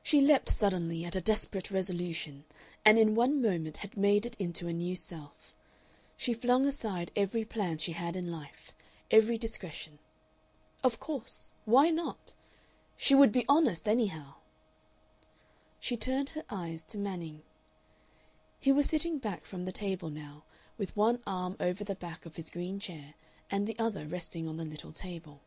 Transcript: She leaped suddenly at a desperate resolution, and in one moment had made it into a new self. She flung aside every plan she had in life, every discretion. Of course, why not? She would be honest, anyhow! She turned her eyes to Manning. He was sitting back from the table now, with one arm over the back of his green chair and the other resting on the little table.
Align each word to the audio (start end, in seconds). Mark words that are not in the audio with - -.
She 0.00 0.20
leaped 0.20 0.48
suddenly 0.48 1.04
at 1.04 1.16
a 1.16 1.20
desperate 1.20 1.68
resolution, 1.72 2.44
and 2.84 3.00
in 3.00 3.16
one 3.16 3.42
moment 3.42 3.78
had 3.78 3.96
made 3.96 4.24
it 4.24 4.36
into 4.38 4.68
a 4.68 4.72
new 4.72 4.94
self. 4.94 5.52
She 6.16 6.32
flung 6.32 6.64
aside 6.66 7.10
every 7.16 7.44
plan 7.44 7.78
she 7.78 7.90
had 7.94 8.14
in 8.14 8.30
life, 8.30 8.70
every 9.10 9.36
discretion. 9.36 9.98
Of 10.84 11.00
course, 11.00 11.50
why 11.64 11.90
not? 11.90 12.32
She 12.96 13.12
would 13.16 13.32
be 13.32 13.44
honest, 13.48 13.88
anyhow! 13.88 14.34
She 15.80 15.96
turned 15.96 16.28
her 16.28 16.44
eyes 16.48 16.84
to 16.84 16.96
Manning. 16.98 17.42
He 18.60 18.70
was 18.70 18.86
sitting 18.88 19.18
back 19.18 19.42
from 19.44 19.64
the 19.64 19.72
table 19.72 20.10
now, 20.10 20.44
with 20.78 20.96
one 20.96 21.20
arm 21.26 21.56
over 21.58 21.82
the 21.82 21.96
back 21.96 22.24
of 22.24 22.36
his 22.36 22.50
green 22.50 22.78
chair 22.78 23.14
and 23.50 23.66
the 23.66 23.76
other 23.80 24.06
resting 24.06 24.46
on 24.46 24.58
the 24.58 24.64
little 24.64 24.92
table. 24.92 25.40